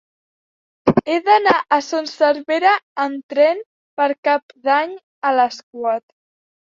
[1.09, 2.71] He d'anar a Son Servera
[3.05, 3.61] amb tren
[4.01, 4.97] per Cap d'Any
[5.31, 6.07] a les quatre.